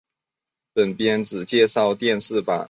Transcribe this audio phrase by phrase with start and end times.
[0.73, 2.59] 本篇只介绍电视版。